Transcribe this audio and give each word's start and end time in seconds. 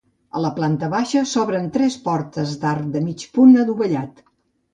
A 0.37 0.39
la 0.43 0.49
planta 0.53 0.87
baixa 0.93 1.21
s'obren 1.31 1.67
tres 1.75 1.99
portes 2.07 2.57
d'arc 2.65 2.89
de 2.97 3.03
mig 3.11 3.27
punt 3.37 3.53
adovellat. 3.67 4.27